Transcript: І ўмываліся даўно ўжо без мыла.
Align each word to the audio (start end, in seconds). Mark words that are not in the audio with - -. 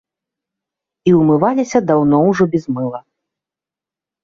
І 1.11 1.13
ўмываліся 1.19 1.79
даўно 1.93 2.23
ўжо 2.29 2.43
без 2.57 2.63
мыла. 2.81 2.99